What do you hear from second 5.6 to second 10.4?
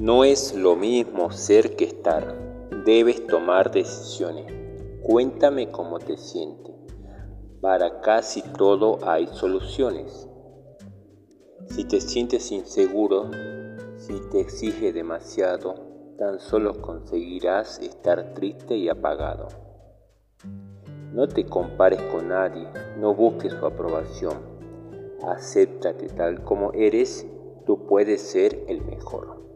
cómo te sientes. Para casi todo hay soluciones.